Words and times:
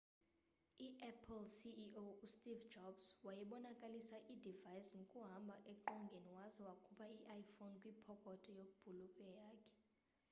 i-apple 0.85 1.43
ceo 1.57 2.01
u 2.23 2.27
steve 2.35 2.65
jobs 2.73 3.05
wayebonakalisa 3.25 4.17
i-device 4.33 4.89
ngokuhamba 4.97 5.55
eqongeni 5.71 6.29
waze 6.37 6.59
wakhupha 6.67 7.05
i-iphone 7.35 7.75
kwipokotho 7.81 8.49
yebhulukhwe 8.59 9.27
yakhe 9.39 9.71